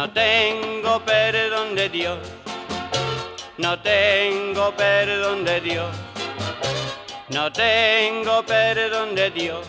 [0.00, 2.18] No tengo perdón de Dios,
[3.58, 5.94] no tengo perdón de Dios,
[7.28, 9.66] no tengo perdón de Dios.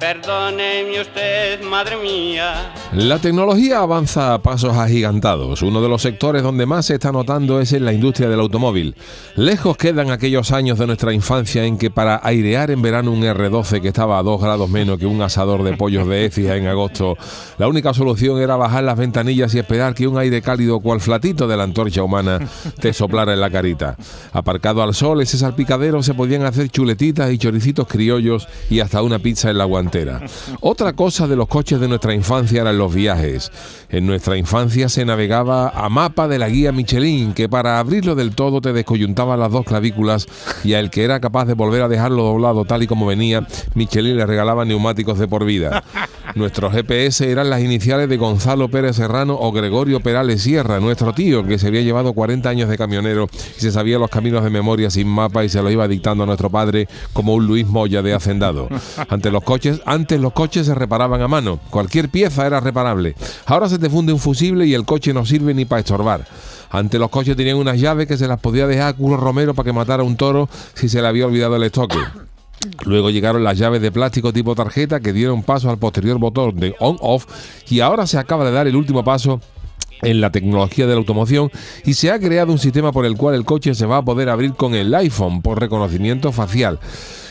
[0.00, 2.74] Perdóneme usted, madre mía.
[2.94, 5.60] La tecnología avanza a pasos agigantados.
[5.60, 8.94] Uno de los sectores donde más se está notando es en la industria del automóvil.
[9.36, 13.82] Lejos quedan aquellos años de nuestra infancia en que para airear en verano un R12
[13.82, 17.18] que estaba a 2 grados menos que un asador de pollos de Écija en agosto,
[17.58, 21.46] la única solución era bajar las ventanillas y esperar que un aire cálido cual flatito
[21.46, 22.40] de la antorcha humana
[22.80, 23.98] te soplara en la carita.
[24.32, 29.18] Aparcado al sol, ese salpicadero se podían hacer chuletitas y choricitos criollos y hasta una
[29.18, 30.22] pizza en la guantera.
[30.60, 33.52] Otra cosa de los coches de nuestra infancia los viajes.
[33.90, 38.34] En nuestra infancia se navegaba a mapa de la guía Michelin, que para abrirlo del
[38.34, 40.26] todo te descoyuntaba las dos clavículas
[40.64, 44.16] y al que era capaz de volver a dejarlo doblado tal y como venía, Michelin
[44.16, 45.82] le regalaba neumáticos de por vida.
[46.38, 51.44] Nuestros GPS eran las iniciales de Gonzalo Pérez Serrano o Gregorio Perales Sierra, nuestro tío,
[51.44, 54.88] que se había llevado 40 años de camionero y se sabía los caminos de memoria
[54.88, 58.14] sin mapa y se lo iba dictando a nuestro padre como un Luis Moya de
[58.14, 58.68] hacendado.
[59.08, 63.16] Ante los coches antes los coches se reparaban a mano, cualquier pieza era reparable.
[63.44, 66.24] Ahora se te funde un fusible y el coche no sirve ni para estorbar.
[66.70, 69.64] Antes los coches tenían unas llaves que se las podía dejar a Culo Romero para
[69.64, 71.98] que matara a un toro si se le había olvidado el estoque.
[72.84, 76.74] Luego llegaron las llaves de plástico tipo tarjeta que dieron paso al posterior botón de
[76.80, 77.26] on-off
[77.68, 79.40] y ahora se acaba de dar el último paso
[80.02, 81.50] en la tecnología de la automoción
[81.84, 84.28] y se ha creado un sistema por el cual el coche se va a poder
[84.28, 86.78] abrir con el iPhone por reconocimiento facial.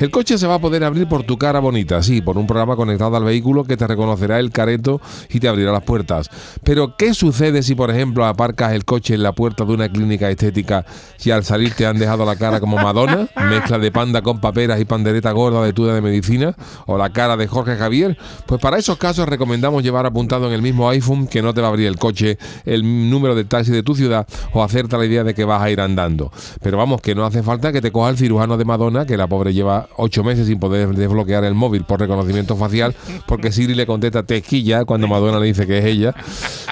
[0.00, 2.74] El coche se va a poder abrir por tu cara bonita, sí, por un programa
[2.74, 6.30] conectado al vehículo que te reconocerá el careto y te abrirá las puertas.
[6.64, 10.30] Pero, ¿qué sucede si, por ejemplo, aparcas el coche en la puerta de una clínica
[10.30, 10.86] estética
[11.22, 14.80] y al salir te han dejado la cara como Madonna, mezcla de panda con paperas
[14.80, 16.54] y pandereta gorda de tuya de medicina,
[16.86, 18.16] o la cara de Jorge Javier?
[18.46, 21.66] Pues para esos casos recomendamos llevar apuntado en el mismo iPhone que no te va
[21.66, 25.24] a abrir el coche el número del taxi de tu ciudad o hacerte la idea
[25.24, 26.32] de que vas a ir andando.
[26.62, 29.26] Pero vamos, que no hace falta que te coja el cirujano de Madonna, que la
[29.26, 32.94] pobre lleva ocho meses sin poder desbloquear el móvil por reconocimiento facial,
[33.26, 36.14] porque Siri le contesta tequilla cuando Madonna le dice que es ella.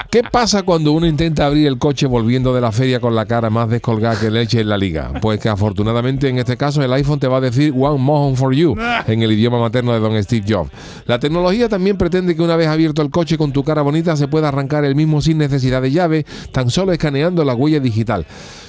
[0.09, 3.49] ¿Qué pasa cuando uno intenta abrir el coche volviendo de la feria con la cara
[3.49, 5.11] más descolgada que leche en la liga?
[5.21, 8.53] Pues que afortunadamente en este caso el iPhone te va a decir One Mohon for
[8.53, 8.75] You
[9.07, 10.71] en el idioma materno de Don Steve Jobs.
[11.05, 14.27] La tecnología también pretende que una vez abierto el coche con tu cara bonita se
[14.27, 18.25] pueda arrancar el mismo sin necesidad de llave, tan solo escaneando la huella digital.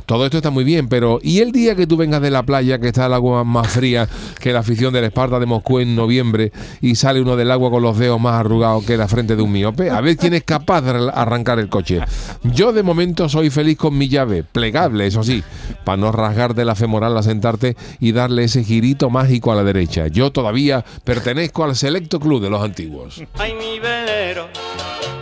[0.06, 2.80] Todo esto está muy bien, pero ¿y el día que tú vengas de la playa,
[2.80, 4.08] que está el agua más fría
[4.40, 7.82] que la afición del Esparta de Moscú en noviembre y sale uno del agua con
[7.82, 9.90] los dedos más arrugados que la frente de un miope?
[9.90, 12.00] A ver quién es capaz de arrancar el coche.
[12.42, 15.44] Yo de momento soy feliz con mi llave, plegable, eso sí,
[15.84, 19.64] para no rasgar de la femoral a sentarte y darle ese girito mágico a la
[19.64, 20.08] derecha.
[20.08, 23.22] Yo todavía pertenezco al selecto club de los antiguos.
[23.34, 24.48] Ay, mi velero,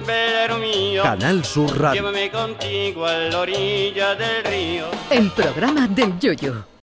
[0.07, 1.03] velero mío.
[1.03, 2.03] Canal Sur Radio.
[2.03, 4.85] Llévame contigo a la orilla del río.
[5.11, 6.69] El programa del Yoyo.